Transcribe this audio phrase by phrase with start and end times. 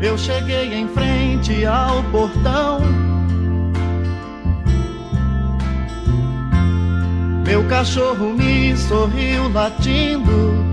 [0.00, 2.80] Eu cheguei em frente ao portão.
[7.46, 10.70] Meu cachorro me sorriu latindo.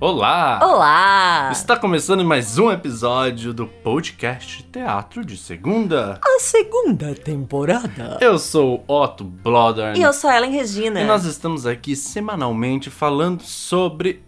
[0.00, 0.58] Olá!
[0.62, 1.50] Olá!
[1.52, 6.18] Está começando mais um episódio do podcast Teatro de Segunda.
[6.22, 8.18] A segunda temporada.
[8.20, 11.00] Eu sou Otto Bloder E eu sou Ellen Regina.
[11.00, 14.22] e nós estamos aqui semanalmente falando sobre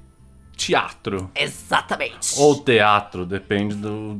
[0.56, 1.30] teatro.
[1.34, 2.34] Exatamente.
[2.38, 4.14] Ou teatro, depende do,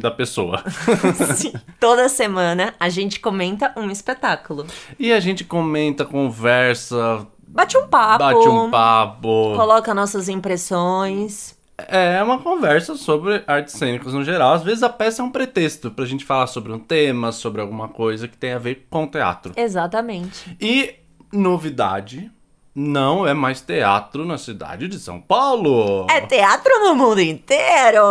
[0.00, 0.62] da pessoa.
[1.36, 1.52] Sim.
[1.80, 4.66] Toda semana a gente comenta um espetáculo.
[4.98, 8.18] E a gente comenta, conversa, Bate um papo.
[8.24, 9.54] bate um papo.
[9.54, 11.54] Coloca nossas impressões.
[11.76, 14.54] É uma conversa sobre artes cênicas no geral.
[14.54, 17.88] Às vezes a peça é um pretexto pra gente falar sobre um tema, sobre alguma
[17.88, 19.52] coisa que tem a ver com teatro.
[19.56, 20.56] Exatamente.
[20.60, 20.94] E
[21.32, 22.30] novidade,
[22.74, 26.06] não é mais teatro na cidade de São Paulo.
[26.10, 28.02] É teatro no mundo inteiro.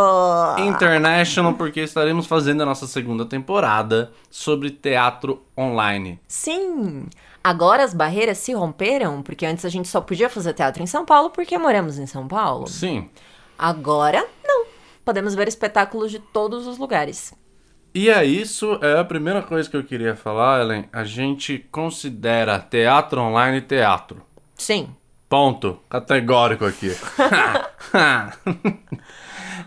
[0.60, 6.20] International, porque estaremos fazendo a nossa segunda temporada sobre teatro online.
[6.28, 7.06] Sim.
[7.44, 11.06] Agora as barreiras se romperam, porque antes a gente só podia fazer teatro em São
[11.06, 12.68] Paulo porque moramos em São Paulo.
[12.68, 13.10] Sim.
[13.58, 14.66] Agora, não.
[15.04, 17.34] Podemos ver espetáculos de todos os lugares.
[17.94, 20.86] E é isso, é a primeira coisa que eu queria falar, Ellen.
[20.94, 24.31] A gente considera teatro online teatro.
[24.62, 24.90] Sim.
[25.28, 25.80] Ponto.
[25.90, 26.92] Categórico aqui.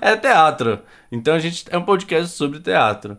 [0.01, 0.78] é teatro.
[1.11, 3.19] Então a gente é um podcast sobre teatro,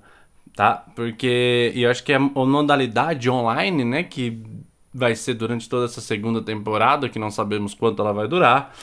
[0.55, 0.85] tá?
[0.95, 4.41] Porque e eu acho que é a modalidade online, né, que
[4.93, 8.73] vai ser durante toda essa segunda temporada, que não sabemos quanto ela vai durar.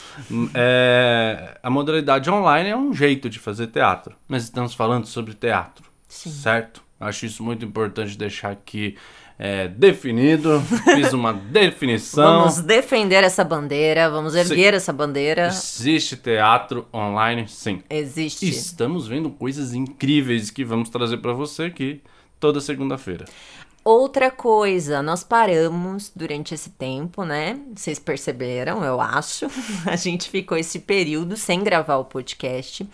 [0.53, 4.15] É, a modalidade online é um jeito de fazer teatro.
[4.27, 6.29] Mas estamos falando sobre teatro, Sim.
[6.29, 6.83] certo?
[6.99, 8.95] Acho isso muito importante deixar aqui
[9.37, 10.61] é, definido.
[10.95, 12.39] Fiz uma definição.
[12.39, 15.47] Vamos defender essa bandeira, vamos erguer essa bandeira.
[15.47, 17.81] Existe teatro online, sim.
[17.89, 18.47] Existe.
[18.47, 22.01] Estamos vendo coisas incríveis que vamos trazer pra você aqui
[22.39, 23.25] toda segunda-feira.
[23.83, 27.59] Outra coisa, nós paramos durante esse tempo, né?
[27.75, 29.47] Vocês perceberam, eu acho.
[29.85, 32.87] A gente ficou esse período sem gravar o podcast.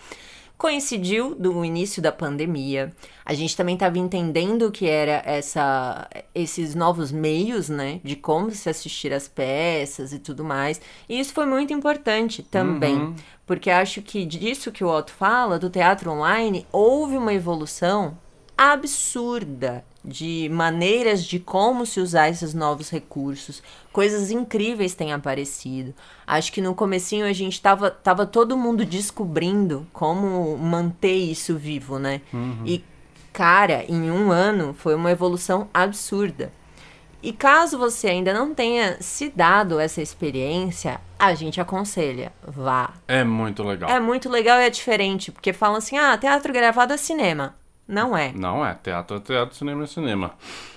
[0.60, 2.92] Coincidiu do início da pandemia.
[3.24, 7.98] A gente também estava entendendo o que era essa, esses novos meios, né?
[8.04, 10.78] De como se assistir às peças e tudo mais.
[11.08, 13.14] E isso foi muito importante também.
[13.46, 18.18] Porque acho que disso que o Otto fala, do teatro online, houve uma evolução
[18.54, 23.62] absurda de maneiras de como se usar esses novos recursos.
[23.92, 25.94] Coisas incríveis têm aparecido.
[26.26, 31.98] Acho que no comecinho a gente tava, tava todo mundo descobrindo como manter isso vivo,
[31.98, 32.22] né?
[32.64, 32.84] E,
[33.32, 36.52] cara, em um ano foi uma evolução absurda.
[37.22, 42.94] E caso você ainda não tenha se dado essa experiência, a gente aconselha, vá.
[43.06, 43.90] É muito legal.
[43.90, 47.54] É muito legal e é diferente, porque falam assim, ah, teatro gravado é cinema.
[47.90, 48.32] Não é.
[48.32, 50.30] Não é teatro, é teatro, cinema é cinema.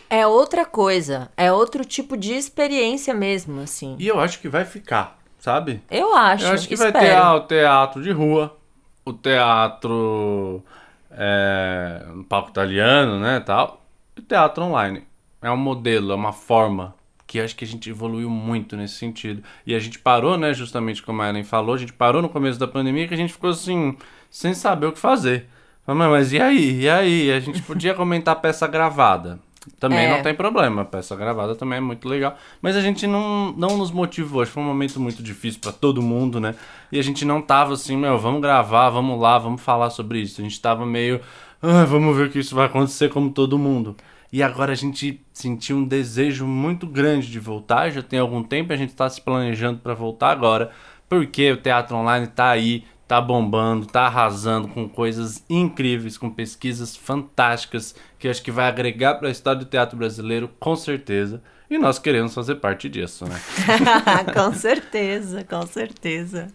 [0.10, 1.30] É outra coisa.
[1.38, 3.96] É outro tipo de experiência mesmo, assim.
[4.00, 5.84] E eu acho que vai ficar, sabe?
[5.92, 6.44] Eu acho.
[6.44, 6.92] eu acho que espero.
[6.92, 8.58] vai ter ah, o teatro de rua,
[9.06, 10.64] o teatro
[11.12, 13.86] é, no palco italiano, né, tal,
[14.18, 15.04] e o teatro online.
[15.40, 16.96] É um modelo, é uma forma
[17.28, 19.44] que acho que a gente evoluiu muito nesse sentido.
[19.68, 22.60] E a gente parou, né, justamente como a Ellen falou, a gente parou no começo
[22.60, 23.96] da pandemia que a gente ficou assim,
[24.32, 25.48] sem saber o que fazer.
[25.86, 26.82] Falei, Mas e aí?
[26.82, 27.32] E aí?
[27.32, 29.40] A gente podia comentar peça gravada.
[29.80, 30.10] Também É.
[30.10, 32.38] não tem problema, peça gravada também é muito legal.
[32.62, 35.72] Mas a gente não, não nos motivou, acho que foi um momento muito difícil pra
[35.72, 36.54] todo mundo, né?
[36.92, 40.42] E a gente não tava assim, meu, vamos gravar, vamos lá, vamos falar sobre isso.
[40.42, 41.22] A gente tava meio,
[41.62, 43.96] ah, vamos ver o que isso vai acontecer como todo mundo.
[44.34, 48.74] E agora a gente sentiu um desejo muito grande de voltar, já tem algum tempo,
[48.74, 50.72] a gente tá se planejando pra voltar agora,
[51.08, 56.96] porque o teatro online tá aí, tá bombando, tá arrasando com coisas incríveis, com pesquisas
[56.96, 61.40] fantásticas, que acho que vai agregar para a história do teatro brasileiro, com certeza.
[61.70, 63.40] E nós queremos fazer parte disso, né?
[64.34, 66.48] com certeza, com certeza.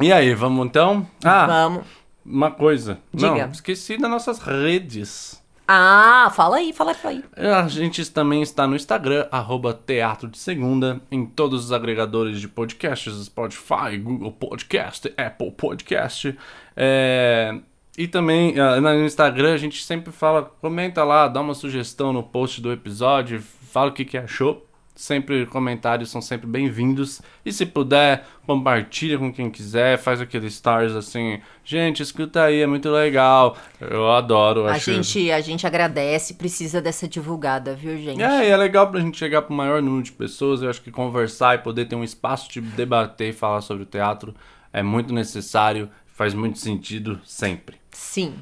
[0.00, 1.06] E aí, vamos então?
[1.24, 1.86] Ah, Vamos.
[2.26, 2.98] uma coisa.
[3.12, 3.48] Não, Diga.
[3.52, 5.37] esqueci das nossas redes.
[5.70, 7.22] Ah, fala aí, fala aí.
[7.36, 12.48] A gente também está no Instagram, arroba Teatro de Segunda, em todos os agregadores de
[12.48, 16.34] podcasts, Spotify, Google Podcast, Apple Podcast.
[16.74, 17.54] É,
[17.98, 22.22] E também ah, no Instagram a gente sempre fala, comenta lá, dá uma sugestão no
[22.22, 24.67] post do episódio, fala o que, que achou.
[24.98, 27.22] Sempre comentários são sempre bem-vindos.
[27.44, 31.38] E se puder, compartilha com quem quiser, faz aqueles stars assim.
[31.64, 33.56] Gente, escuta aí, é muito legal.
[33.80, 34.66] Eu adoro.
[34.66, 34.92] A acho...
[34.92, 38.20] gente, a gente agradece, precisa dessa divulgada, viu, gente?
[38.20, 40.62] É, e é legal pra gente chegar pro maior número de pessoas.
[40.62, 43.86] Eu acho que conversar e poder ter um espaço de debater e falar sobre o
[43.86, 44.34] teatro
[44.72, 45.88] é muito necessário.
[46.06, 47.76] faz muito sentido sempre.
[47.92, 48.34] Sim.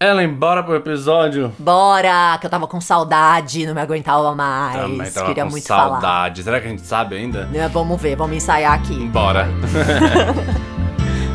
[0.00, 1.52] Ellen, bora pro episódio?
[1.58, 4.76] Bora, que eu tava com saudade, não me aguentava mais.
[4.76, 5.90] Também tava Queria com muito falar.
[6.00, 6.42] saudade.
[6.42, 7.44] Será que a gente sabe ainda?
[7.46, 8.94] Né, Vamos ver, vamos ensaiar aqui.
[9.08, 9.46] Bora.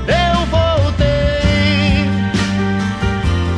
[0.10, 2.06] Eu voltei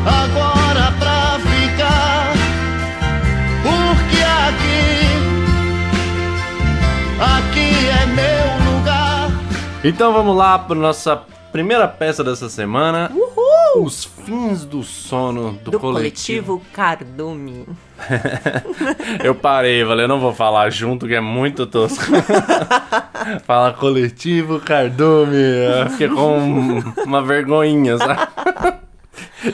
[0.05, 2.33] agora pra ficar,
[3.63, 5.07] porque aqui,
[7.19, 9.29] aqui é meu lugar.
[9.83, 11.21] então vamos lá pra nossa
[11.51, 13.09] primeira peça dessa semana.
[13.13, 13.40] Uhul!
[13.77, 16.57] Os fins do sono do, Do coletivo.
[16.59, 17.65] coletivo Cardume.
[19.23, 22.03] Eu parei, valeu, eu não vou falar junto que é muito tosco.
[23.45, 25.35] Fala coletivo cardume.
[25.35, 28.81] Eu fiquei com uma vergonhinha, sabe?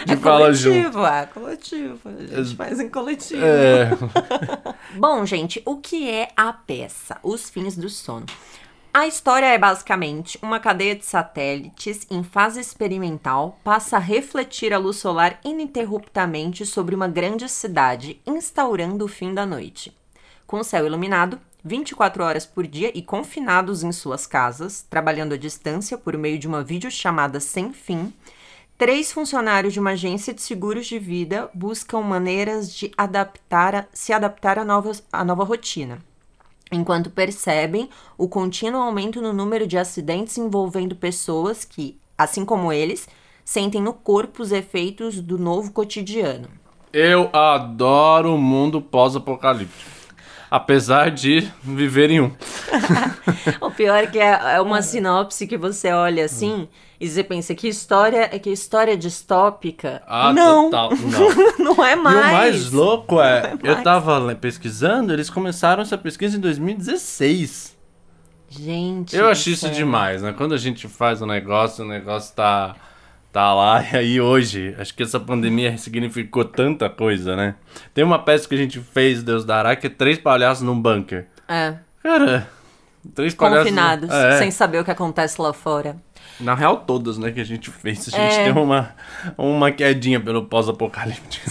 [0.05, 0.91] De É falar junto.
[0.91, 1.99] coletivo, é coletivo.
[2.05, 3.41] A gente faz em coletivo.
[3.43, 3.89] É,
[4.95, 7.17] Bom, gente, o que é a peça?
[7.23, 8.25] Os fins do sono.
[8.93, 14.77] A história é basicamente uma cadeia de satélites em fase experimental passa a refletir a
[14.79, 19.95] luz solar ininterruptamente sobre uma grande cidade, instaurando o fim da noite.
[20.47, 25.37] Com o céu iluminado, 24 horas por dia e confinados em suas casas, trabalhando à
[25.37, 28.13] distância por meio de uma videochamada sem fim,
[28.79, 34.13] Três funcionários de uma agência de seguros de vida buscam maneiras de adaptar a- se
[34.13, 35.97] adaptar à nova, à nova rotina,
[36.71, 43.07] enquanto percebem o contínuo aumento no número de acidentes envolvendo pessoas que, assim como eles,
[43.43, 46.49] sentem no corpo os efeitos do novo cotidiano.
[46.91, 49.96] eu adoro o mundo pós-apocalíptico.
[50.49, 52.31] Apesar de viver em um.
[53.61, 56.67] O pior é que é é uma sinopse que você olha assim
[56.99, 60.01] e você pensa que história é que história distópica.
[60.07, 60.89] Ah, não, total.
[60.95, 61.75] Não.
[61.75, 62.25] não é mais.
[62.25, 63.83] E o mais louco é, é eu mais.
[63.83, 67.77] tava le- pesquisando, eles começaram essa pesquisa em 2016.
[68.49, 69.15] Gente.
[69.15, 70.33] Eu acho isso demais, né?
[70.35, 72.75] Quando a gente faz um negócio, o negócio tá,
[73.37, 77.53] tá lá, e aí hoje, acho que essa pandemia significou tanta coisa, né?
[77.93, 81.27] Tem uma peça que a gente fez, Deus dará, que é três palhaços num bunker.
[81.47, 81.75] É.
[82.01, 82.47] Cara,
[83.13, 83.65] três palhaços...
[83.65, 85.97] confinados, É, sem saber o que acontece lá fora.
[86.39, 88.07] na real todas, né, que a gente fez.
[88.11, 88.51] A gente É.
[88.51, 88.89] deu uma,
[89.37, 91.45] uma quedinha pelo pós-apocalíptico.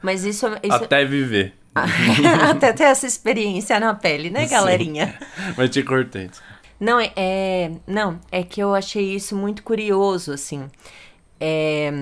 [0.00, 1.54] Mas isso, é- isso Até viver.
[2.50, 4.54] até ter essa experiência na pele, né, Sim.
[4.54, 5.14] galerinha?
[5.56, 6.30] Mas te cortei.
[6.82, 10.68] Não, é, é- não, é que eu achei isso muito curioso, assim.
[11.40, 11.92] É,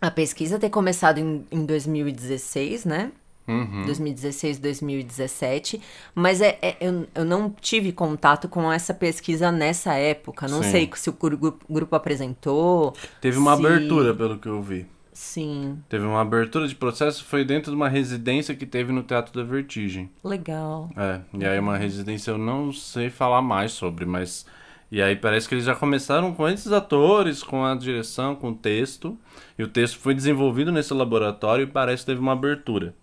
[0.00, 3.10] a pesquisa ter começado em, em 2016, né?
[3.48, 3.84] Uhum.
[3.84, 5.80] 2016, 2017,
[6.14, 10.46] mas é, é- eu, eu não tive contato com essa pesquisa nessa época.
[10.46, 10.70] Não Sim.
[10.70, 12.94] sei se o grupo, grupo apresentou.
[13.20, 14.86] Teve uma se- abertura, pelo que eu vi.
[15.20, 19.34] Sim, Teve uma abertura de processo, foi dentro de uma residência que teve no Teatro
[19.34, 20.10] da Vertigem.
[20.24, 20.88] legal.
[20.96, 24.46] É, e aí uma residência eu não sei falar mais sobre, mas.
[24.90, 28.54] E aí parece que eles já começaram com esses atores, com a direção, com o
[28.54, 29.16] texto.
[29.58, 32.94] E o texto foi desenvolvido nesse laboratório e parece que teve uma abertura.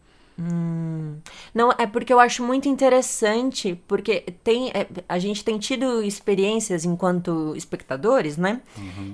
[1.54, 6.84] Não, é porque eu acho muito interessante, porque tem, é, a gente tem tido experiências
[6.84, 8.62] enquanto espectadores, né?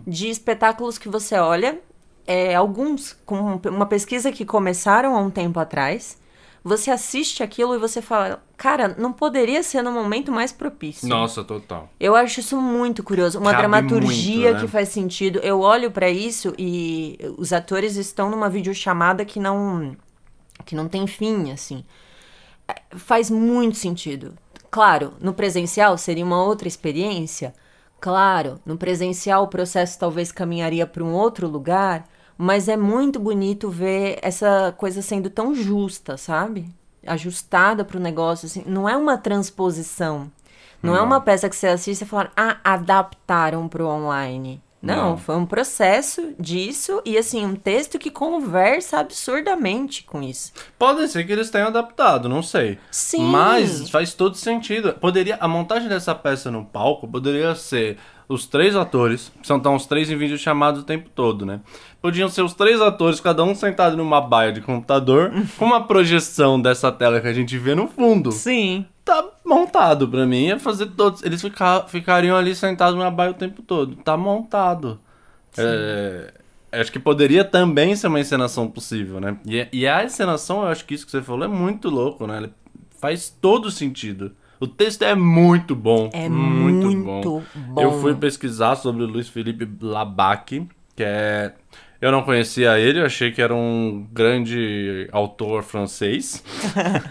[0.08, 1.80] De espetáculos que você olha,
[2.26, 6.18] é, alguns com uma pesquisa que começaram há um tempo atrás,
[6.64, 11.08] você assiste aquilo e você fala, cara, não poderia ser no momento mais propício.
[11.10, 11.90] Nossa, total.
[12.00, 13.38] Eu acho isso muito curioso.
[13.38, 14.62] Uma Cabe dramaturgia muito, né?
[14.62, 15.40] que faz sentido.
[15.40, 19.96] Eu olho pra isso e os atores estão numa videochamada que não
[20.66, 21.84] que não tem fim, assim.
[22.66, 24.34] É, Faz muito sentido.
[24.72, 27.54] Claro, no presencial seria uma outra experiência.
[28.00, 33.70] Claro, no presencial o processo talvez caminharia para um outro lugar, mas é muito bonito
[33.70, 36.68] ver essa coisa sendo tão justa, sabe?
[37.06, 38.64] Ajustada pro negócio, assim.
[38.66, 40.32] Não é uma transposição.
[40.82, 41.06] Não, é Não.
[41.06, 44.62] uma peça que você assiste e fala, ah, adaptaram pro online.
[44.82, 45.18] Não, Não.
[45.18, 50.52] foi um processo disso e, assim, um texto que conversa absurdamente com isso.
[50.78, 52.78] Pode ser que eles tenham adaptado, não sei.
[52.92, 53.24] Sim.
[53.24, 54.92] Mas faz todo sentido.
[55.00, 59.86] Poderia a montagem dessa peça no palco poderia ser os três atores, são tão os
[59.86, 61.60] três em vídeo chamados o tempo todo, né?
[62.02, 66.62] Podiam ser os três atores, cada um sentado numa baia de computador, com uma projeção
[66.62, 68.32] dessa tela que a gente vê no fundo.
[68.32, 68.86] Sim.
[69.06, 71.24] Tá montado pra mim, ia fazer todos.
[71.24, 73.98] Eles fica, ficariam ali sentados numa baia o tempo todo.
[73.98, 75.00] Tá montado.
[75.58, 76.34] É,
[76.72, 79.38] acho que poderia também ser uma encenação possível, né?
[79.46, 82.38] E, e a encenação, eu acho que isso que você falou é muito louco, né?
[82.38, 82.54] Ele
[83.00, 84.32] faz todo sentido.
[84.64, 86.10] O texto é muito bom.
[86.14, 87.82] É muito, muito bom.
[87.82, 90.66] Eu fui pesquisar sobre o Luiz Felipe Labac,
[90.96, 91.52] que é.
[92.00, 96.42] Eu não conhecia ele, eu achei que era um grande autor francês.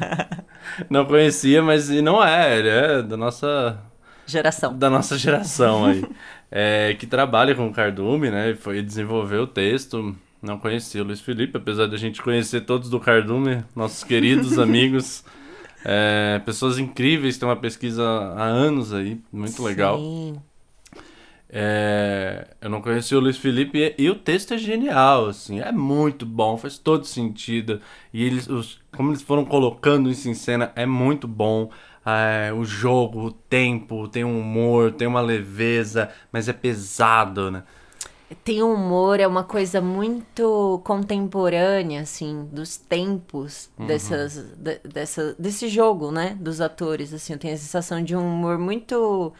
[0.88, 3.78] não conhecia, mas e não é, ele é da nossa
[4.26, 4.74] geração.
[4.74, 6.02] da nossa geração aí,
[6.50, 8.54] é, que trabalha com o Cardume, né?
[8.54, 10.16] Foi desenvolver o texto.
[10.40, 14.56] Não conhecia o Luiz Felipe, apesar de a gente conhecer todos do Cardume, nossos queridos
[14.58, 15.22] amigos,
[15.84, 19.98] é, pessoas incríveis, tem uma pesquisa há anos aí, muito legal.
[19.98, 20.40] Sim.
[21.54, 25.70] É, eu não conheci o Luiz Felipe e, e o texto é genial, assim, é
[25.70, 27.78] muito bom, faz todo sentido.
[28.12, 31.70] E eles, os, como eles foram colocando isso em cena, é muito bom.
[32.04, 37.62] É, o jogo, o tempo, tem um humor, tem uma leveza, mas é pesado, né?
[38.44, 45.68] Tem um humor, é uma coisa muito contemporânea, assim, dos tempos dessas, de- dessa, desse
[45.68, 46.36] jogo, né?
[46.40, 47.34] Dos atores, assim.
[47.34, 49.32] Eu tenho a sensação de um humor muito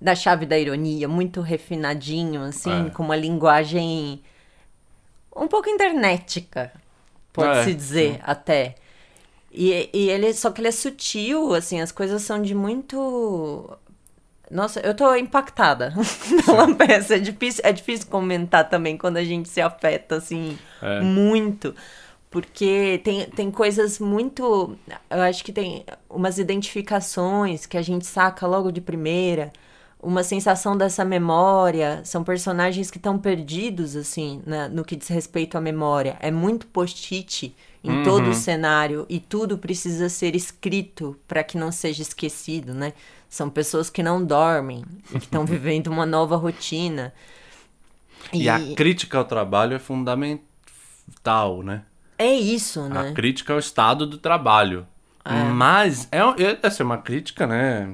[0.00, 2.90] da chave da ironia, muito refinadinho, assim, É.
[2.90, 4.22] com uma linguagem
[5.34, 6.72] um pouco internetica,
[7.32, 8.74] pode-se É, dizer, até.
[9.52, 13.70] E, e ele, só que ele é sutil, assim, as coisas são de muito
[14.52, 15.92] nossa, eu tô impactada
[16.44, 17.16] pela peça.
[17.16, 21.00] É difícil, é difícil comentar também quando a gente se afeta, assim, É.
[21.00, 21.74] muito.
[22.30, 24.76] Porque tem, tem coisas muito.
[25.10, 29.52] Eu acho que tem umas identificações que a gente saca logo de primeira.
[30.02, 32.00] Uma sensação dessa memória.
[32.04, 36.16] São personagens que estão perdidos, assim, na- no que diz respeito à memória.
[36.20, 37.54] É muito post-it
[37.84, 42.92] em todo o cenário e tudo precisa ser escrito para que não seja esquecido, né?
[43.28, 47.12] São pessoas que não dormem e que estão vivendo uma nova rotina.
[48.32, 51.82] E, a crítica ao trabalho é fundamental, né?
[52.18, 53.12] é isso, A né?
[53.12, 54.86] crítica ao estado do trabalho.
[55.54, 57.92] Mas é, um- é essa é uma crítica, né,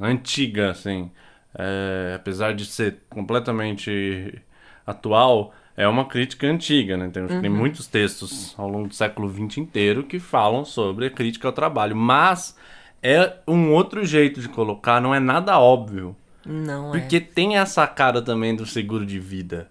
[0.00, 1.10] antiga, assim.
[1.58, 4.40] É, apesar de ser completamente
[4.86, 7.10] atual, é uma crítica antiga, né?
[7.12, 11.48] Tem, tem muitos textos ao longo do século XX inteiro que falam sobre a crítica
[11.48, 11.94] ao trabalho.
[11.94, 12.56] Mas
[13.02, 16.16] é um outro jeito de colocar, não é nada óbvio.
[16.44, 16.98] Não é.
[16.98, 19.68] Porque tem essa cara também do seguro de vida.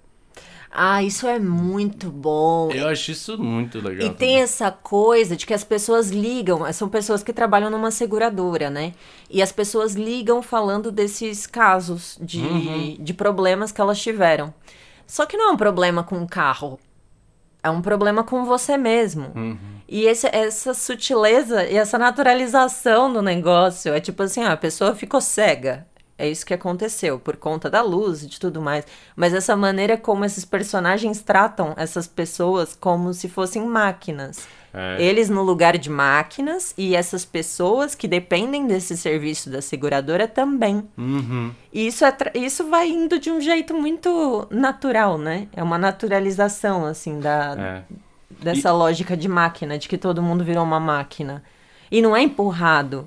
[0.70, 2.70] Ah, isso é muito bom.
[2.72, 4.08] Eu acho isso muito legal.
[4.08, 8.70] E tem essa coisa de que as pessoas ligam, são pessoas que trabalham numa seguradora,
[8.70, 8.94] né?
[9.30, 12.98] E as pessoas ligam falando desses casos de, Uhum.
[13.00, 14.54] de problemas que elas tiveram.
[15.08, 16.78] Só que não é um problema com o carro.
[17.64, 19.32] É um problema com você mesmo.
[19.36, 19.58] Uhum.
[19.88, 24.94] E esse- essa sutileza e essa naturalização do negócio é tipo assim: ah, a pessoa
[24.94, 25.88] ficou cega.
[26.18, 28.86] É isso que aconteceu, por conta da luz e de tudo mais.
[29.16, 34.48] Mas essa maneira como esses personagens tratam essas pessoas como se fossem máquinas.
[34.74, 35.02] É.
[35.02, 40.84] Eles no lugar de máquinas e essas pessoas que dependem desse serviço da seguradora também.
[40.98, 41.52] Uhum.
[41.72, 45.48] E isso, é tra- isso vai indo de um jeito muito natural, né?
[45.54, 47.84] É uma naturalização, assim, da, É.
[48.44, 51.44] dessa lógica de máquina, de que todo mundo virou uma máquina.
[51.92, 53.06] E não é empurrado.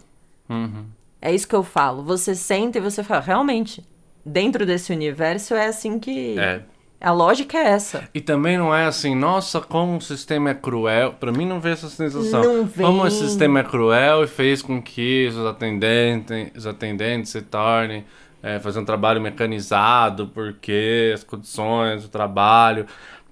[0.49, 0.85] Uhum.
[1.21, 2.03] É isso que eu falo.
[2.05, 3.85] Você senta e você fala, realmente,
[4.25, 6.39] dentro desse universo é assim que.
[6.39, 6.63] É.
[7.03, 8.07] A lógica é essa.
[8.13, 11.15] E também não é assim, nossa, como o sistema é cruel.
[11.15, 12.43] Pra mim não vem essa sensação.
[12.43, 12.87] Não vem.
[12.87, 18.05] Como o sistema é cruel e fez com que os atendentes, os atendentes se tornem
[18.43, 22.87] é, fazer um trabalho mecanizado, porque as condições do trabalho.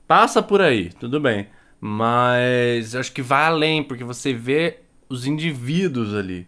[0.07, 1.49] Passa por aí, tudo bem.
[1.81, 4.79] Mas acho que vai além, porque você vê
[5.09, 6.47] os indivíduos ali.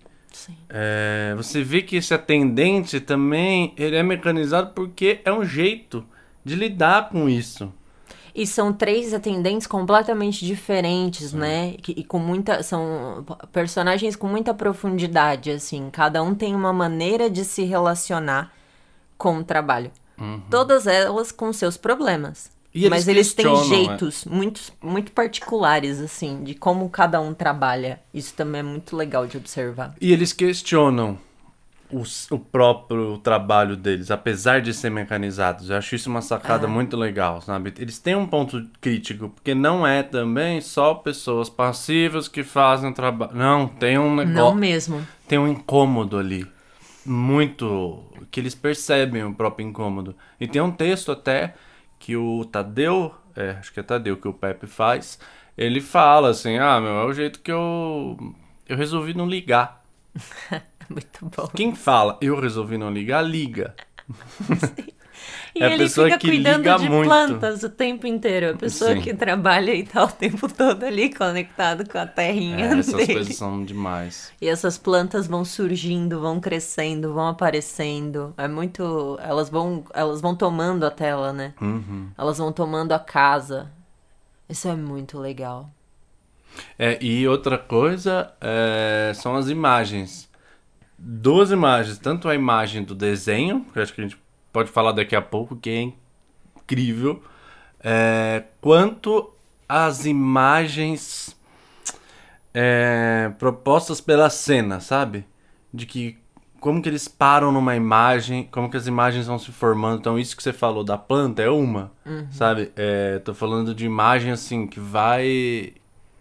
[0.69, 6.05] É, você vê que esse atendente também ele é mecanizado porque é um jeito
[6.45, 7.73] de lidar com isso.
[8.35, 11.75] E são três atendentes completamente diferentes, né?
[11.89, 12.63] E com muita.
[12.63, 15.91] São personagens com muita profundidade, assim.
[15.91, 18.53] Cada um tem uma maneira de se relacionar
[19.19, 19.91] com o trabalho.
[20.51, 22.51] Todas elas com seus problemas.
[22.75, 23.65] Eles Mas eles têm né?
[23.65, 28.01] jeitos muito, muito particulares, assim, de como cada um trabalha.
[28.15, 29.95] Isso também é muito legal de observar.
[30.01, 31.19] E eles questionam
[31.91, 35.69] o, o próprio trabalho deles, apesar de ser mecanizados.
[35.69, 37.75] Eu acho isso uma sacada muito legal, sabe?
[37.77, 42.95] Eles têm um ponto crítico, porque não é também só pessoas passivas que fazem o
[42.95, 43.33] trabalho.
[43.35, 44.57] Não, tem um Não negócio.
[44.57, 45.07] mesmo.
[45.27, 46.47] Tem um incômodo ali.
[47.05, 48.05] Muito.
[48.31, 50.15] que eles percebem o próprio incômodo.
[50.39, 51.55] E tem um texto até
[52.01, 55.21] que o Tadeu, é, acho que é Tadeu que o Pepe faz,
[55.57, 58.17] ele fala assim: ah, meu, é o jeito que eu.
[58.67, 59.85] eu resolvi não ligar.
[60.91, 61.47] Muito bom.
[61.55, 63.77] Quem fala eu resolvi não ligar, liga.
[65.55, 67.05] E É ele fica cuidando de muito.
[67.09, 68.51] plantas o tempo inteiro.
[68.55, 69.01] A pessoa Sim.
[69.01, 73.13] que trabalha e tá o tempo todo ali conectado com a terrinha É, essas dele.
[73.15, 74.33] coisas são demais.
[74.41, 78.33] E essas plantas vão surgindo, vão crescendo, vão aparecendo.
[78.37, 79.19] É muito.
[79.23, 81.55] Elas vão, elas vão tomando a tela, né?
[81.61, 82.09] Uhum.
[82.17, 83.71] Elas vão tomando a casa.
[84.49, 85.71] Isso é muito legal.
[86.79, 90.29] É, e outra coisa é, são as imagens.
[90.99, 94.19] duas imagens, tanto a imagem do desenho, que acho que a gente
[94.53, 95.93] pode falar daqui a pouco, que é
[96.59, 97.23] incrível,
[97.83, 99.31] é, quanto
[99.69, 101.37] as imagens
[102.53, 105.25] é, propostas pela cena, sabe?
[105.73, 106.19] De que
[106.61, 109.99] como que eles param numa imagem, como que as imagens vão se formando.
[110.01, 111.91] Então, isso que você falou da planta é uma,
[112.31, 112.71] sabe?
[112.77, 115.73] É, tô falando de imagem assim que vai.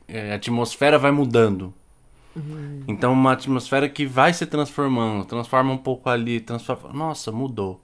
[0.08, 1.74] é, a atmosfera vai mudando.
[2.88, 6.94] Então, uma atmosfera que vai se transformando, transforma um pouco ali, transforma.
[6.94, 7.82] Nossa, mudou.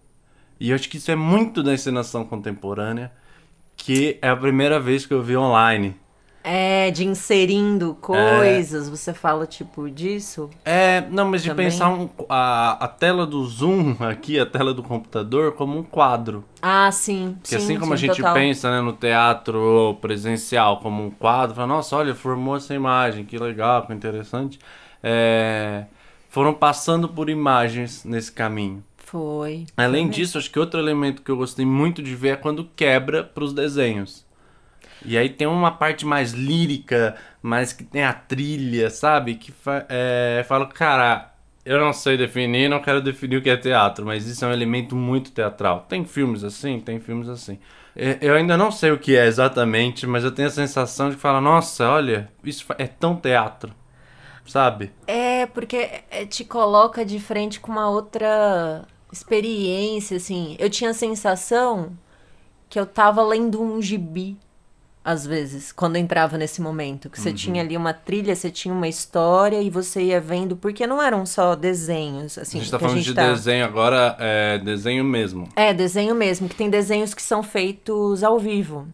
[0.60, 3.12] E eu acho que isso é muito da encenação contemporânea,
[3.78, 5.96] que é a primeira vez que eu vi online.
[6.44, 10.48] É, de inserindo coisas, você fala tipo disso?
[10.64, 11.66] É, não, mas de Também.
[11.66, 16.44] pensar um- a, a tela do Zoom aqui, a tela do computador, como um quadro.
[16.62, 17.36] Ah, sim.
[17.42, 18.34] Que sim, assim como a sim, gente total.
[18.36, 23.38] pensa né, no teatro presencial como um quadro, fala, nossa, olha, formou essa imagem, que
[23.38, 24.60] legal, que interessante.
[25.04, 25.86] É,
[26.30, 28.84] foram passando por imagens nesse caminho.
[29.06, 29.66] Foi.
[29.78, 32.70] Além Foi disso, acho que outro elemento que eu gostei muito de ver é quando
[32.76, 34.26] quebra pros desenhos.
[35.06, 39.36] E aí tem uma parte mais lírica, mas que tem a trilha, sabe?
[39.36, 41.32] Que fa é, fala, cara,
[41.64, 44.54] eu não sei definir, não quero definir o que é teatro, mas isso é um
[44.54, 45.86] elemento muito teatral.
[45.88, 47.60] Tem filmes assim, tem filmes assim.
[47.96, 51.16] É, Eu ainda não sei o que é exatamente, mas eu tenho a sensação de
[51.16, 53.72] falar, nossa, olha, isso é tão teatro,
[54.46, 54.92] sabe?
[55.08, 60.56] É, porque é, te coloca de frente com uma outra experiência, assim.
[60.60, 61.92] Eu tinha a sensação
[62.70, 64.38] que eu tava lendo um gibi,
[65.04, 67.10] às vezes, quando entrava nesse momento.
[67.12, 67.36] Que você Uhum.
[67.36, 71.26] tinha ali uma trilha, você tinha uma história e você ia vendo, porque não eram
[71.28, 72.58] só desenhos, assim.
[72.58, 75.48] a gente tá falando gente de tá- desenho agora, é desenho mesmo.
[75.56, 78.88] É, desenho mesmo, que tem desenhos que são feitos ao vivo.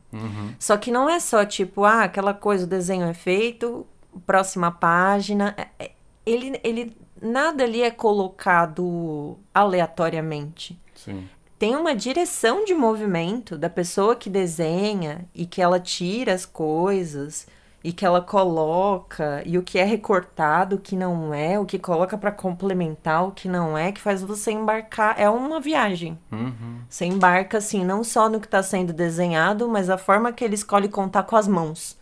[0.60, 3.88] Só que não é só tipo, ah, aquela coisa, o desenho é feito,
[4.28, 5.56] próxima página.
[5.58, 5.92] É- é-
[6.24, 10.80] Ele, ele, nada ali é colocado aleatoriamente.
[10.96, 11.28] Sim.
[11.60, 17.46] Tem uma direção de movimento da pessoa que desenha e que ela tira as coisas
[17.84, 21.80] e que ela coloca e o que é recortado, o que não é, o que
[21.80, 25.16] coloca pra complementar, o que não é, que faz você embarcar.
[25.20, 26.18] É uma viagem.
[26.32, 26.80] Uhum.
[26.90, 30.56] Você embarca, assim, não só no que está sendo desenhado, mas a forma que ele
[30.56, 31.98] escolhe contar com as mãos.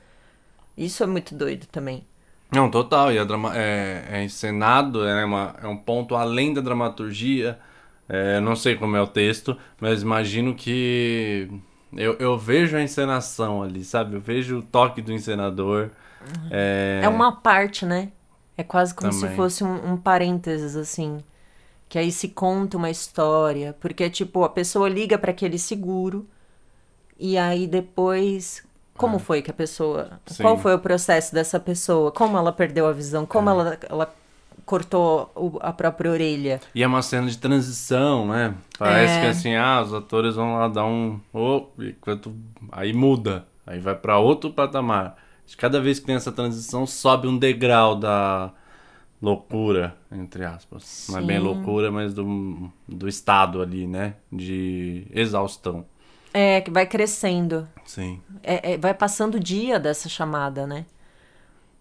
[0.77, 2.05] Isso é muito doido também.
[2.51, 3.11] Não, total.
[3.11, 7.59] E a drama é, é encenado, é, uma, é um ponto além da dramaturgia.
[8.07, 11.47] É, não sei como é o texto, mas imagino que
[11.93, 14.15] eu, eu vejo a encenação ali, sabe?
[14.15, 15.91] Eu vejo o toque do encenador.
[16.49, 18.11] É, É, uma parte, né?
[18.57, 19.35] É quase como se Também.
[19.35, 21.19] fosse um, um parênteses, assim.
[21.87, 23.75] Que aí se conta uma história.
[23.79, 26.27] Porque, tipo, a pessoa liga para aquele seguro.
[27.17, 28.63] E aí depois.
[28.99, 30.19] Como foi que a pessoa.
[30.27, 30.43] Sim.
[30.43, 32.11] Qual foi o processo dessa pessoa?
[32.11, 33.25] Como ela perdeu a visão?
[33.25, 34.13] Como ela, ela
[34.65, 36.59] cortou o- a própria orelha?
[36.75, 38.53] E é uma cena de transição, né?
[38.77, 39.21] Parece É.
[39.21, 41.19] que assim, ah, os atores vão lá dar um.
[41.33, 42.33] Oh, enquanto...
[42.71, 43.45] Aí muda.
[43.65, 45.15] Aí vai pra outro patamar.
[45.57, 48.51] Cada vez que tem essa transição, sobe um degrau da
[49.21, 51.07] loucura, entre aspas.
[51.09, 51.43] Não é bem Sim.
[51.43, 54.13] loucura, mas do, do estado ali, né?
[54.31, 55.85] De exaustão.
[56.33, 57.67] É, que vai crescendo.
[57.85, 58.21] Sim.
[58.43, 60.85] É, é, vai passando o dia dessa chamada, né?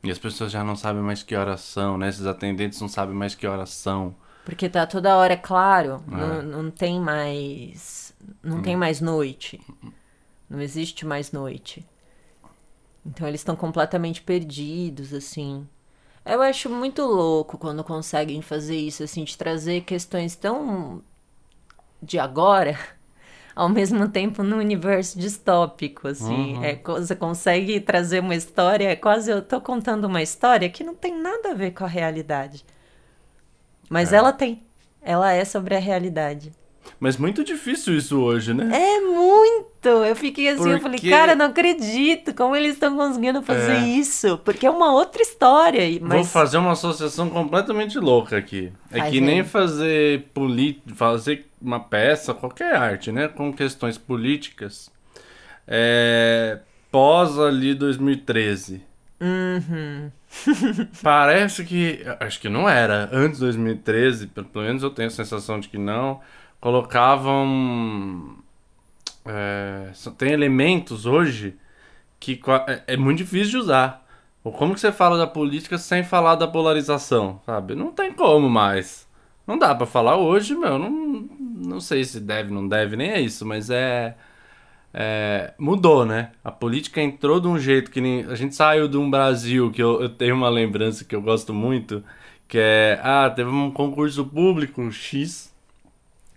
[0.03, 2.09] E as pessoas já não sabem mais que horas são, né?
[2.09, 4.15] Esses atendentes não sabem mais que horas são.
[4.45, 6.17] Porque tá toda hora, é claro, É.
[6.17, 8.15] não, não tem mais.
[8.43, 9.61] Não tem mais noite.
[10.49, 11.85] Não existe mais noite.
[13.05, 15.67] Então eles estão completamente perdidos, assim.
[16.25, 21.03] Eu acho muito louco quando conseguem fazer isso, assim, de trazer questões tão
[22.03, 22.79] de agora,
[23.59, 26.64] ao mesmo tempo no universo distópico, assim.
[26.64, 30.85] É, co- você consegue trazer uma história, é quase eu tô contando uma história que
[30.85, 32.64] não tem nada a ver com a realidade.
[33.90, 34.16] Mas É.
[34.16, 34.62] ela tem.
[35.03, 36.53] Ela é sobre a realidade.
[37.01, 38.71] Mas muito difícil isso hoje, né?
[38.75, 39.88] É muito!
[39.88, 43.87] Eu fiquei assim, eu falei, Porque- cara, não acredito como eles estão conseguindo fazer É.
[43.88, 44.38] isso.
[44.44, 45.85] Porque é uma outra história.
[45.85, 48.73] e- Vou Mas fazer uma associação completamente louca aqui.
[48.90, 53.29] É que nem fazer poli fazer uma peça, qualquer arte, né?
[53.29, 54.90] Com questões políticas.
[55.66, 56.61] É...
[56.90, 58.83] Pós ali 2013.
[59.21, 60.11] Uhum.
[61.03, 62.01] Parece que.
[62.21, 63.09] Acho que não era.
[63.12, 66.21] Antes de 2013, pelo menos eu tenho a sensação de que não.
[66.61, 68.38] Colocavam.
[69.27, 71.57] é, só- tem elementos hoje
[72.21, 74.07] que é, é muito difícil de usar.
[74.44, 77.75] Ou como que você fala da política sem falar da polarização, sabe?
[77.75, 79.07] Não tem como mais.
[79.47, 80.79] Não dá pra falar hoje, meu.
[80.79, 80.90] Não,
[81.59, 84.16] não sei se deve, não deve, nem é isso, mas é.
[84.94, 86.33] é, mudou, né?
[86.44, 88.25] A política entrou de um jeito que nem.
[88.27, 91.53] A gente saiu de um Brasil que eu, eu tenho uma lembrança que eu gosto
[91.53, 92.03] muito,
[92.47, 95.53] Que é, ah, teve um concurso público X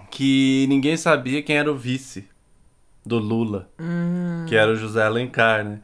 [0.10, 2.28] que ninguém sabia quem era o vice
[3.06, 3.70] do Lula,
[4.48, 5.80] que era o José Alencar, né?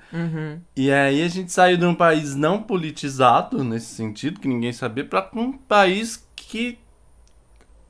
[0.76, 5.06] E aí a gente saiu de um país não politizado nesse sentido, que ninguém sabia,
[5.06, 6.78] para um país que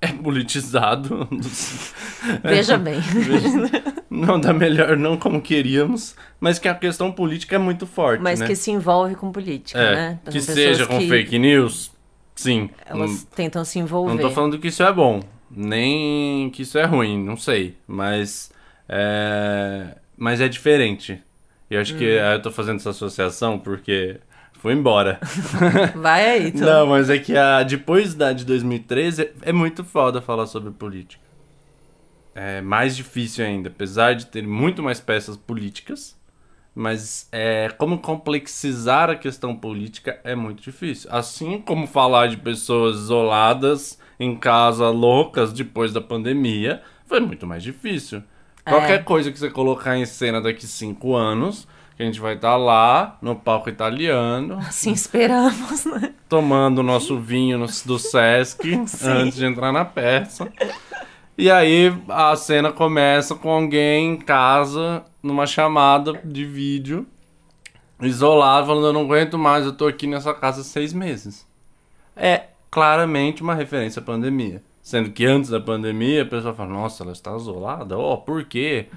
[0.01, 1.27] é politizado.
[2.43, 2.99] Veja bem.
[4.09, 8.39] não da melhor, não como queríamos, mas que a questão política é muito forte, Mas
[8.39, 8.47] né?
[8.47, 10.19] que se envolve com política, é, né?
[10.29, 11.91] que seja com que fake news,
[12.35, 12.69] sim.
[12.85, 14.13] Elas Não- tentam se envolver.
[14.13, 17.75] Não tô falando que isso é bom, nem que isso é ruim, não sei.
[17.87, 18.51] Mas
[18.89, 21.21] é, mas é diferente.
[21.69, 22.21] E eu acho que Hum.
[22.23, 24.17] ah, eu tô fazendo essa associação porque
[24.59, 25.19] foi embora.
[25.95, 26.67] Vai aí, então.
[26.67, 30.71] Não, mas é que a, depois da de 2013 é, é muito foda falar sobre
[30.71, 31.23] política.
[32.33, 36.17] É mais difícil ainda, apesar de ter muito mais peças políticas.
[36.75, 41.09] Mas é, como complexizar a questão política é muito difícil.
[41.11, 47.63] Assim como falar de pessoas isoladas em casa, loucas, depois da pandemia, foi muito mais
[47.63, 48.21] difícil.
[48.63, 48.69] É.
[48.69, 51.67] Qualquer coisa que você colocar em cena daqui cinco anos,
[51.97, 56.13] que a gente vai estar lá no palco italiano, Assim esperamos, né?
[56.29, 58.59] tomando o nosso vinho no- do Sesc
[59.03, 60.47] antes de entrar na peça.
[61.37, 67.05] E aí a cena começa com alguém em casa, numa chamada de vídeo,
[68.01, 71.45] isolado, falando: Eu não aguento mais, eu tô aqui nessa casa há seis meses.
[72.15, 74.61] É claramente uma referência à pandemia.
[74.81, 77.97] Sendo que antes da pandemia a pessoa fala: Nossa, ela está isolada?
[77.97, 78.87] Ó, por quê?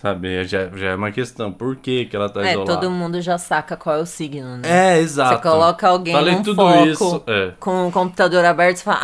[0.00, 2.72] Sabe, já, já é uma questão: por que, que ela tá É, isolada?
[2.80, 4.94] todo mundo já saca qual é o signo, né?
[4.96, 5.36] É, exato.
[5.36, 7.22] Você coloca alguém Falei num tudo foco isso.
[7.26, 7.52] É.
[7.58, 8.98] com o computador aberto e fala,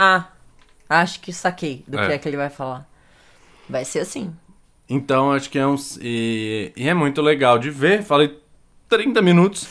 [0.89, 2.07] ah, acho que saquei do É.
[2.07, 2.87] que é que ele vai falar.
[3.69, 4.33] Vai ser assim.
[4.89, 5.75] Então, acho que é um.
[6.01, 8.03] E, e é muito legal de ver.
[8.05, 8.39] Falei
[8.89, 9.67] 30 minutos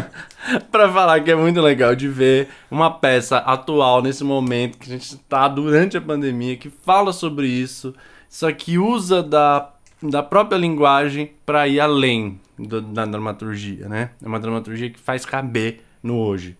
[0.70, 4.92] pra falar que é muito legal de ver uma peça atual nesse momento que a
[4.96, 7.94] gente tá durante a pandemia, que fala sobre isso,
[8.28, 9.68] só que usa da,
[10.02, 14.10] da própria linguagem pra ir além do- da dramaturgia, né?
[14.22, 16.56] É uma dramaturgia que faz caber no hoje.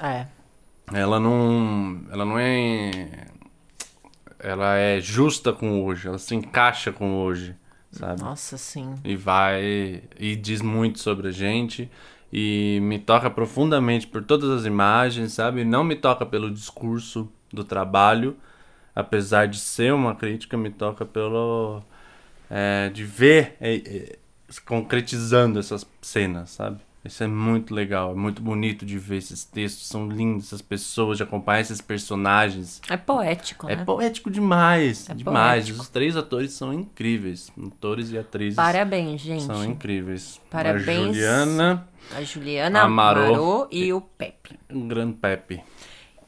[0.00, 0.26] É.
[0.92, 2.00] Ela não.
[2.10, 3.26] Ela não é.
[4.38, 7.56] Ela é justa com hoje, ela se encaixa com hoje,
[7.90, 8.22] sabe?
[8.22, 8.94] Nossa, sim.
[9.04, 10.02] E vai.
[10.18, 11.90] E diz muito sobre a gente.
[12.32, 15.64] E me toca profundamente por todas as imagens, sabe?
[15.64, 18.36] Não me toca pelo discurso do trabalho,
[18.94, 21.82] apesar de ser uma crítica, me toca pelo.
[22.50, 24.16] É, de ver é, é,
[24.48, 26.78] se concretizando essas cenas, sabe?
[27.04, 31.16] Isso é muito legal, é muito bonito de ver esses textos, são lindos, essas pessoas,
[31.16, 32.82] de acompanhar esses personagens.
[32.90, 33.84] É poético, É né?
[33.84, 35.60] poético demais, É demais.
[35.64, 35.80] poético.
[35.82, 39.44] Os três atores são incríveis, atores e atrizes Parabéns, gente.
[39.44, 40.40] são incríveis.
[40.50, 40.88] Parabéns.
[40.88, 43.20] A Juliana, A Juliana, A Marô.
[43.30, 44.58] Marô e o Pepe.
[44.70, 45.62] o Gran Pepe.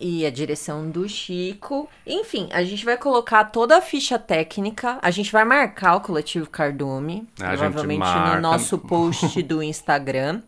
[0.01, 1.87] E a direção do Chico.
[2.07, 4.99] Enfim, a gente vai colocar toda a ficha técnica.
[5.03, 7.29] A gente vai marcar o coletivo Cardume.
[7.39, 10.41] A provavelmente no nosso post do Instagram.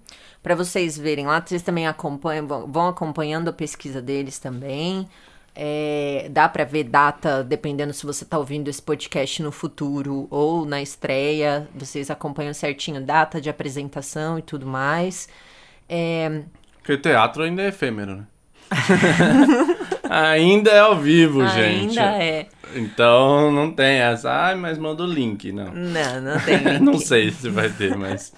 [0.42, 1.40] Pra vocês verem lá.
[1.44, 5.06] Vocês também acompanham, vão acompanhando a pesquisa deles também.
[5.54, 10.64] É, dá pra ver data, dependendo se você tá ouvindo esse podcast no futuro ou
[10.64, 11.68] na estreia.
[11.74, 15.28] Vocês acompanham certinho data de apresentação e tudo mais.
[15.86, 16.42] É,
[16.78, 18.26] Porque o teatro ainda é efêmero, né?
[20.08, 21.98] ainda é ao vivo, gente.
[21.98, 22.46] ainda é.
[22.74, 24.30] Então não tem essa.
[24.30, 25.52] Ai, mas manda o link.
[25.52, 25.72] Não.
[25.72, 26.58] Não, não tem.
[26.64, 26.80] link.
[26.80, 28.32] não sei se vai ter, mas.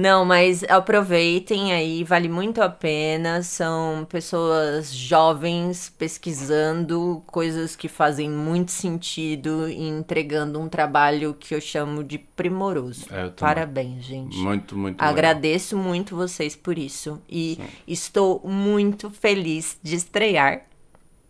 [0.00, 3.42] Não, mas aproveitem aí, vale muito a pena.
[3.42, 11.60] São pessoas jovens pesquisando coisas que fazem muito sentido e entregando um trabalho que eu
[11.60, 13.04] chamo de primoroso.
[13.10, 13.28] É.
[13.28, 14.38] Parabéns, gente.
[14.38, 15.12] Muito, muito legal.
[15.12, 17.20] Agradeço muito vocês por isso.
[17.28, 20.62] E estou muito feliz de estrear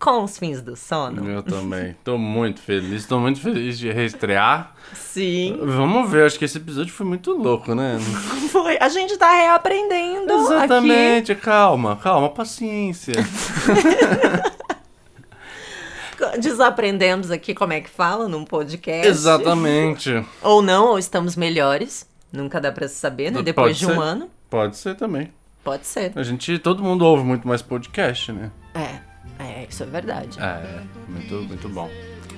[0.00, 1.28] com os fins do sono.
[1.30, 1.94] Eu também.
[2.02, 3.04] Tô muito feliz.
[3.06, 4.74] Tô muito feliz de reestrear.
[4.94, 5.58] Sim.
[5.62, 7.98] Vamos ver, acho que esse episódio foi muito louco, né?
[8.50, 8.78] Foi.
[8.80, 10.42] A gente tá reaprendendo aqui.
[10.42, 13.14] Exatamente, calma, calma, paciência.
[16.38, 19.06] Desaprendemos aqui como é que fala num podcast.
[19.06, 20.24] Exatamente.
[20.42, 22.08] Ou não, ou estamos melhores.
[22.32, 23.38] Nunca dá pra saber, né?
[23.38, 23.98] Pode Depois de um ser.
[23.98, 24.30] ano.
[24.48, 25.32] Pode ser também.
[25.62, 26.12] Pode ser.
[26.14, 28.50] A gente, todo mundo ouve muito mais podcast, né?
[28.74, 29.09] É,
[29.80, 30.38] isso é verdade.
[30.40, 31.90] É, muito, muito bom.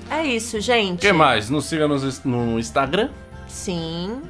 [0.09, 0.99] É isso, O gente.
[1.01, 1.49] que mais?
[1.49, 3.09] Nos siga nos- no Instagram,
[3.47, 4.21] Sim.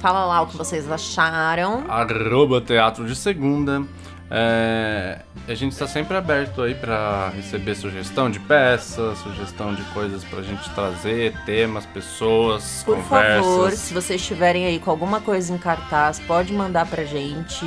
[0.00, 1.84] Fala lá o que vocês acharam.
[1.88, 3.82] arroba Teatro de Segunda.
[4.30, 10.24] É, a gente está sempre aberto aí para receber sugestão de peças, sugestão de coisas
[10.24, 13.44] pra gente trazer, temas, pessoas, Por conversas.
[13.44, 17.64] favor, se vocês estiverem aí com alguma coisa em cartaz, pode mandar pra gente.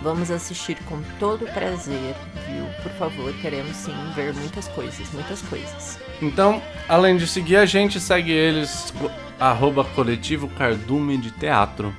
[0.00, 2.14] Vamos assistir com todo prazer,
[2.46, 2.64] viu?
[2.82, 5.98] Por favor, queremos sim ver muitas coisas, muitas coisas.
[6.22, 8.92] Então, além de seguir a gente, segue eles,
[9.40, 11.92] arroba coletivo Cardume de Teatro,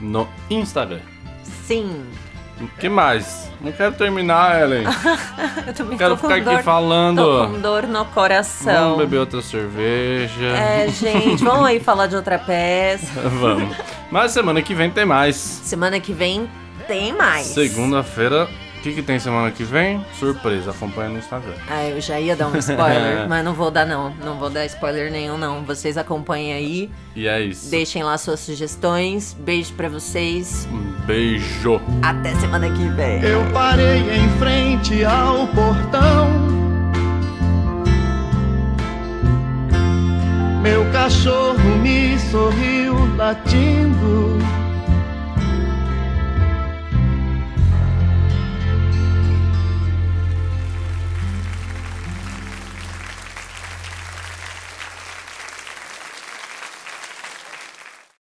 [0.00, 1.00] no Instagram.
[1.64, 2.04] Sim,
[2.60, 3.50] O que mais?
[3.60, 4.84] Não quero terminar, Ellen.
[5.66, 7.22] eu também Quero ficar aqui dor, falando.
[7.22, 8.90] Tô com dor no coração.
[8.90, 10.46] Vamos beber outra cerveja.
[10.46, 13.20] É, gente, vamos aí falar de outra peça.
[13.40, 13.76] Vamos.
[14.10, 15.36] Mas semana que vem tem mais.
[15.36, 16.48] Semana que vem
[16.82, 17.46] tem mais.
[17.46, 18.48] Segunda-feira.
[18.78, 20.04] O que, que tem semana que vem?
[20.18, 21.54] Surpresa, acompanha no Instagram.
[21.70, 24.10] Ah, eu já ia dar um spoiler, mas não vou dar não.
[24.24, 25.62] Não vou dar spoiler nenhum não.
[25.62, 27.70] Vocês acompanhem aí, E é isso.
[27.70, 29.36] deixem lá suas sugestões.
[29.38, 30.66] Beijo pra vocês.
[30.72, 31.80] Um beijo.
[32.02, 33.22] Até semana que vem.
[33.22, 36.62] Eu parei em frente ao portão.
[40.60, 44.38] Meu cachorro me sorriu latindo.